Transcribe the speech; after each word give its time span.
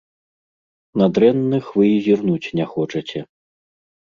На 1.01 1.09
дрэнных 1.17 1.69
вы 1.81 1.85
і 1.91 1.99
зірнуць 2.07 2.53
не 2.61 2.65
хочаце. 2.73 3.19